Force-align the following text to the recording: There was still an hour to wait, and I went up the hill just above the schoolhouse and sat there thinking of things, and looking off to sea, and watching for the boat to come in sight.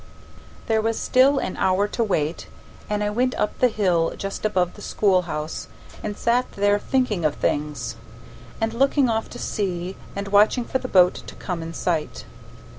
There 0.65 0.81
was 0.81 0.97
still 0.97 1.37
an 1.37 1.55
hour 1.57 1.87
to 1.89 2.03
wait, 2.03 2.47
and 2.89 3.03
I 3.03 3.11
went 3.11 3.35
up 3.35 3.59
the 3.59 3.67
hill 3.67 4.15
just 4.17 4.45
above 4.45 4.73
the 4.73 4.81
schoolhouse 4.81 5.67
and 6.01 6.17
sat 6.17 6.51
there 6.53 6.79
thinking 6.79 7.23
of 7.23 7.35
things, 7.35 7.97
and 8.59 8.73
looking 8.73 9.09
off 9.09 9.29
to 9.29 9.37
sea, 9.37 9.95
and 10.15 10.29
watching 10.29 10.65
for 10.65 10.79
the 10.79 10.87
boat 10.87 11.13
to 11.27 11.35
come 11.35 11.61
in 11.61 11.75
sight. 11.75 12.25